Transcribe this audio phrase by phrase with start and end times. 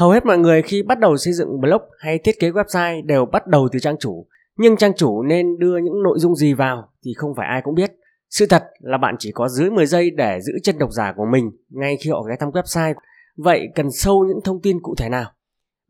[0.00, 3.26] Hầu hết mọi người khi bắt đầu xây dựng blog hay thiết kế website đều
[3.26, 4.26] bắt đầu từ trang chủ.
[4.56, 7.74] Nhưng trang chủ nên đưa những nội dung gì vào thì không phải ai cũng
[7.74, 7.90] biết.
[8.30, 11.24] Sự thật là bạn chỉ có dưới 10 giây để giữ chân độc giả của
[11.32, 12.94] mình ngay khi họ ghé thăm website.
[13.36, 15.30] Vậy cần sâu những thông tin cụ thể nào?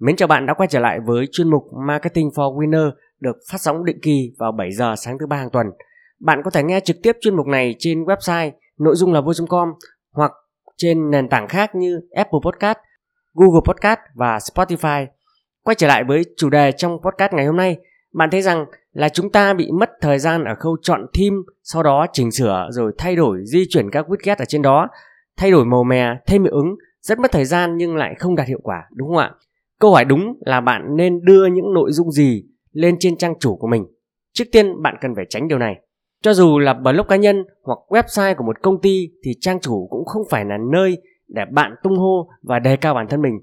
[0.01, 2.91] Mến chào bạn đã quay trở lại với chuyên mục Marketing for Winner
[3.21, 5.67] được phát sóng định kỳ vào 7 giờ sáng thứ ba hàng tuần.
[6.21, 9.69] Bạn có thể nghe trực tiếp chuyên mục này trên website nội dung là vui.com
[10.13, 10.33] hoặc
[10.77, 12.79] trên nền tảng khác như Apple Podcast,
[13.35, 15.07] Google Podcast và Spotify.
[15.63, 17.77] Quay trở lại với chủ đề trong podcast ngày hôm nay,
[18.15, 21.83] bạn thấy rằng là chúng ta bị mất thời gian ở khâu chọn theme, sau
[21.83, 24.89] đó chỉnh sửa rồi thay đổi di chuyển các widget ở trên đó,
[25.37, 28.49] thay đổi màu mè, thêm hiệu ứng, rất mất thời gian nhưng lại không đạt
[28.49, 29.31] hiệu quả, đúng không ạ?
[29.79, 33.57] Câu hỏi đúng là bạn nên đưa những nội dung gì lên trên trang chủ
[33.57, 33.87] của mình.
[34.33, 35.81] Trước tiên bạn cần phải tránh điều này.
[36.23, 39.87] Cho dù là blog cá nhân hoặc website của một công ty thì trang chủ
[39.91, 43.39] cũng không phải là nơi để bạn tung hô và đề cao bản thân mình.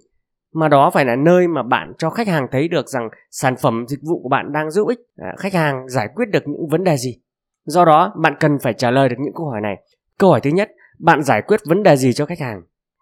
[0.54, 3.86] Mà đó phải là nơi mà bạn cho khách hàng thấy được rằng sản phẩm,
[3.88, 6.84] dịch vụ của bạn đang giúp ích à, khách hàng giải quyết được những vấn
[6.84, 7.20] đề gì.
[7.66, 9.76] Do đó, bạn cần phải trả lời được những câu hỏi này.
[10.20, 12.62] Câu hỏi thứ nhất, bạn giải quyết vấn đề gì cho khách hàng?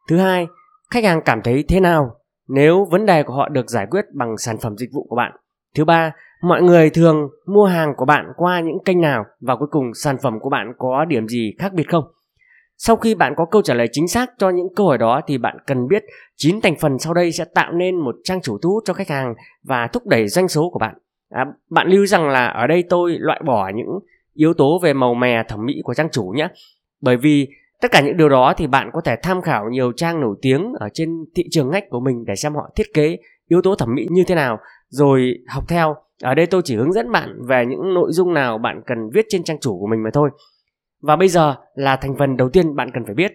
[0.09, 0.47] Thứ hai,
[0.91, 2.15] khách hàng cảm thấy thế nào
[2.47, 5.31] nếu vấn đề của họ được giải quyết bằng sản phẩm, dịch vụ của bạn?
[5.75, 9.67] Thứ ba mọi người thường mua hàng của bạn qua những kênh nào và cuối
[9.71, 12.03] cùng sản phẩm của bạn có điểm gì khác biệt không
[12.77, 15.37] sau khi bạn có câu trả lời chính xác cho những câu hỏi đó thì
[15.37, 16.03] bạn cần biết
[16.37, 19.09] 9 thành phần sau đây sẽ tạo nên một trang chủ thu hút cho khách
[19.09, 20.95] hàng và thúc đẩy doanh số của bạn.
[21.29, 23.99] À, bạn lưu rằng là ở đây tôi loại bỏ những
[24.33, 26.47] yếu tố về màu mè thẩm mỹ của trang chủ nhé.
[27.01, 27.47] Bởi vì
[27.81, 30.73] tất cả những điều đó thì bạn có thể tham khảo nhiều trang nổi tiếng
[30.79, 33.95] ở trên thị trường ngách của mình để xem họ thiết kế yếu tố thẩm
[33.95, 34.59] mỹ như thế nào
[34.89, 35.95] rồi học theo.
[36.23, 39.25] Ở đây tôi chỉ hướng dẫn bạn về những nội dung nào bạn cần viết
[39.29, 40.29] trên trang chủ của mình mà thôi.
[41.01, 43.33] Và bây giờ là thành phần đầu tiên bạn cần phải biết,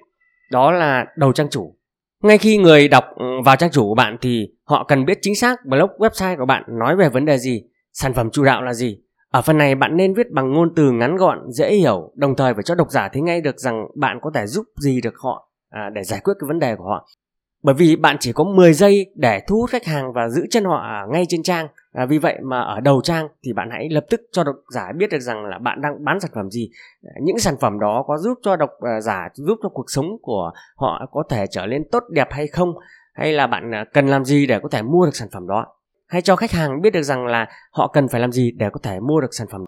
[0.50, 1.76] đó là đầu trang chủ.
[2.22, 5.36] Ngay khi người đọc ừ, vào trang chủ của bạn thì họ cần biết chính
[5.36, 7.62] xác blog website của bạn nói về vấn đề gì,
[7.92, 8.98] sản phẩm chủ đạo là gì.
[9.32, 12.54] Ở phần này bạn nên viết bằng ngôn từ ngắn gọn, dễ hiểu, đồng thời
[12.54, 15.48] phải cho độc giả thấy ngay được rằng bạn có thể giúp gì được họ
[15.68, 17.08] à, để giải quyết cái vấn đề của họ.
[17.62, 20.64] Bởi vì bạn chỉ có 10 giây để thu hút khách hàng và giữ chân
[20.64, 21.68] họ ngay trên trang.
[21.92, 24.92] À, vì vậy mà ở đầu trang thì bạn hãy lập tức cho độc giả
[24.96, 26.70] biết được rằng là bạn đang bán sản phẩm gì.
[27.02, 30.06] À, những sản phẩm đó có giúp cho độc à, giả giúp cho cuộc sống
[30.22, 32.72] của họ có thể trở nên tốt đẹp hay không?
[33.14, 35.66] Hay là bạn à, cần làm gì để có thể mua được sản phẩm đó?
[36.10, 38.80] Hay cho khách hàng biết được rằng là họ cần phải làm gì để có
[38.82, 39.60] thể mua được sản phẩm.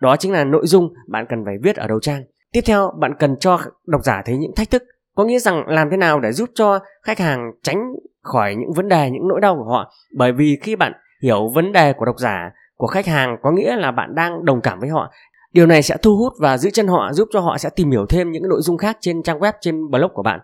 [0.00, 2.22] Đó chính là nội dung bạn cần phải viết ở đầu trang.
[2.52, 4.82] Tiếp theo, bạn cần cho độc giả thấy những thách thức.
[5.14, 7.78] Có nghĩa rằng làm thế nào để giúp cho khách hàng tránh
[8.22, 9.92] khỏi những vấn đề, những nỗi đau của họ?
[10.16, 10.92] Bởi vì khi bạn
[11.22, 14.60] hiểu vấn đề của độc giả, của khách hàng, có nghĩa là bạn đang đồng
[14.60, 15.10] cảm với họ.
[15.52, 18.06] Điều này sẽ thu hút và giữ chân họ, giúp cho họ sẽ tìm hiểu
[18.08, 20.40] thêm những nội dung khác trên trang web, trên blog của bạn.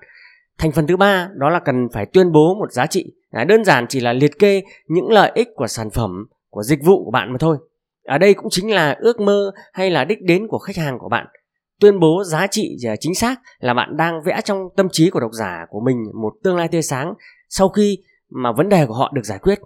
[0.59, 3.65] Thành phần thứ ba, đó là cần phải tuyên bố một giá trị à, đơn
[3.65, 7.11] giản chỉ là liệt kê những lợi ích của sản phẩm của dịch vụ của
[7.11, 7.59] bạn mà thôi.
[8.05, 11.09] Ở đây cũng chính là ước mơ hay là đích đến của khách hàng của
[11.09, 11.27] bạn.
[11.81, 15.21] Tuyên bố giá trị à, chính xác là bạn đang vẽ trong tâm trí của
[15.21, 17.15] độc giả của mình một tương lai tươi sáng
[17.49, 17.99] sau khi
[18.31, 19.59] mà vấn đề của họ được giải quyết.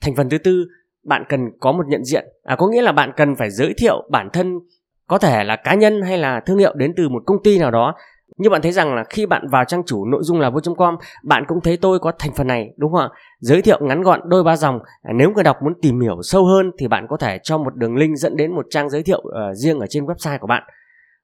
[0.00, 0.66] Thành phần thứ tư
[1.04, 2.24] bạn cần có một nhận diện.
[2.42, 4.58] À, có nghĩa là bạn cần phải giới thiệu bản thân
[5.06, 7.70] có thể là cá nhân hay là thương hiệu đến từ một công ty nào
[7.70, 7.94] đó
[8.40, 11.44] như bạn thấy rằng là khi bạn vào trang chủ nội dung là vô.com bạn
[11.48, 13.08] cũng thấy tôi có thành phần này đúng không ạ?
[13.40, 14.78] Giới thiệu ngắn gọn đôi ba dòng.
[15.02, 17.74] À, nếu người đọc muốn tìm hiểu sâu hơn thì bạn có thể cho một
[17.74, 20.62] đường link dẫn đến một trang giới thiệu uh, riêng ở trên website của bạn.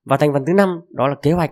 [0.05, 1.51] Và thành phần thứ năm đó là kế hoạch.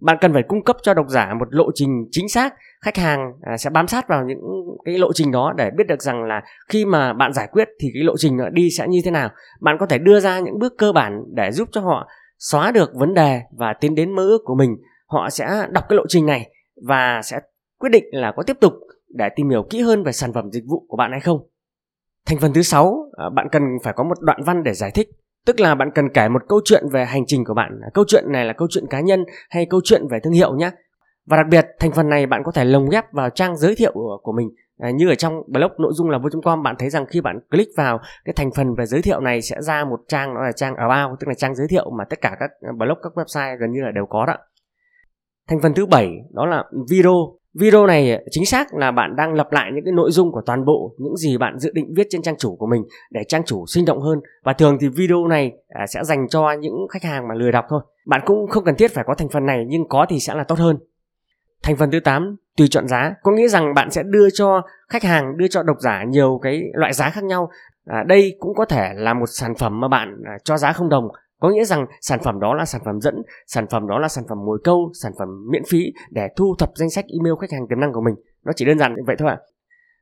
[0.00, 2.54] Bạn cần phải cung cấp cho độc giả một lộ trình chính xác.
[2.84, 4.40] Khách hàng à, sẽ bám sát vào những
[4.84, 7.88] cái lộ trình đó để biết được rằng là khi mà bạn giải quyết thì
[7.94, 9.30] cái lộ trình đi sẽ như thế nào.
[9.60, 12.90] Bạn có thể đưa ra những bước cơ bản để giúp cho họ xóa được
[12.94, 14.76] vấn đề và tiến đến mơ ước của mình
[15.14, 16.50] họ sẽ đọc cái lộ trình này
[16.86, 17.40] và sẽ
[17.78, 18.72] quyết định là có tiếp tục
[19.08, 21.38] để tìm hiểu kỹ hơn về sản phẩm dịch vụ của bạn hay không.
[22.26, 25.08] Thành phần thứ sáu à, bạn cần phải có một đoạn văn để giải thích
[25.46, 27.80] tức là bạn cần kể một câu chuyện về hành trình của bạn.
[27.94, 30.70] Câu chuyện này là câu chuyện cá nhân hay câu chuyện về thương hiệu nhé
[31.26, 33.92] và đặc biệt thành phần này bạn có thể lồng ghép vào trang giới thiệu
[34.22, 34.50] của mình.
[34.78, 37.70] À, như ở trong blog nội dung là vô.com bạn thấy rằng khi bạn click
[37.76, 40.76] vào cái thành phần về giới thiệu này sẽ ra một trang đó là trang
[40.76, 43.72] about tức là trang giới thiệu mà tất cả các à, blog các website gần
[43.72, 44.36] như là đều có đó
[45.48, 49.52] thành phần thứ bảy đó là video Video này chính xác là bạn đang lặp
[49.52, 52.22] lại những cái nội dung của toàn bộ những gì bạn dự định viết trên
[52.22, 55.52] trang chủ của mình để trang chủ sinh động hơn và thường thì video này
[55.68, 57.80] à, sẽ dành cho những khách hàng mà lười đọc thôi.
[58.06, 60.44] Bạn cũng không cần thiết phải có thành phần này nhưng có thì sẽ là
[60.44, 60.78] tốt hơn.
[61.62, 65.02] Thành phần thứ 8 tùy chọn giá có nghĩa rằng bạn sẽ đưa cho khách
[65.02, 67.50] hàng đưa cho độc giả nhiều cái loại giá khác nhau.
[67.86, 70.88] À, đây cũng có thể là một sản phẩm mà bạn à, cho giá không
[70.88, 71.08] đồng
[71.40, 73.14] có nghĩa rằng sản phẩm đó là sản phẩm dẫn,
[73.46, 76.70] sản phẩm đó là sản phẩm mồi câu, sản phẩm miễn phí để thu thập
[76.74, 78.14] danh sách email khách hàng tiềm năng của mình.
[78.44, 79.38] Nó chỉ đơn giản như vậy thôi ạ.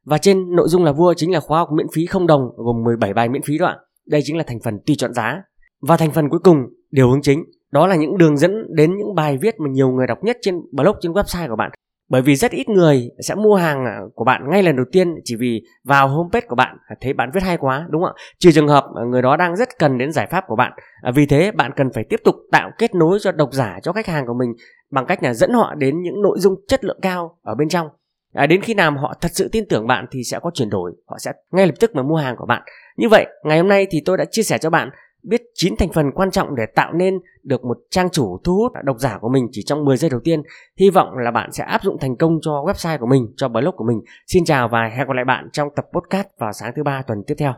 [0.04, 2.82] Và trên nội dung là vua chính là khóa học miễn phí không đồng, gồm
[2.84, 3.76] 17 bài miễn phí đó ạ.
[4.06, 5.42] Đây chính là thành phần tùy chọn giá.
[5.80, 6.56] Và thành phần cuối cùng,
[6.90, 10.06] điều hướng chính, đó là những đường dẫn đến những bài viết mà nhiều người
[10.06, 11.70] đọc nhất trên blog, trên website của bạn
[12.12, 15.14] bởi vì rất ít người sẽ mua hàng à, của bạn ngay lần đầu tiên
[15.24, 18.22] chỉ vì vào homepage của bạn thấy bạn viết hay quá đúng không ạ?
[18.38, 20.72] Trừ trường hợp à, người đó đang rất cần đến giải pháp của bạn.
[21.02, 23.92] À, vì thế bạn cần phải tiếp tục tạo kết nối cho độc giả cho
[23.92, 24.52] khách hàng của mình
[24.90, 27.88] bằng cách là dẫn họ đến những nội dung chất lượng cao ở bên trong.
[28.34, 30.92] À, đến khi nào họ thật sự tin tưởng bạn thì sẽ có chuyển đổi
[31.06, 32.62] họ sẽ ngay lập tức mà mua hàng của bạn.
[32.96, 34.90] Như vậy ngày hôm nay thì tôi đã chia sẻ cho bạn
[35.22, 38.72] biết 9 thành phần quan trọng để tạo nên được một trang chủ thu hút
[38.84, 40.42] độc giả của mình chỉ trong 10 giây đầu tiên.
[40.76, 43.76] Hy vọng là bạn sẽ áp dụng thành công cho website của mình, cho blog
[43.76, 44.00] của mình.
[44.26, 47.22] Xin chào và hẹn gặp lại bạn trong tập podcast vào sáng thứ ba tuần
[47.26, 47.54] tiếp theo.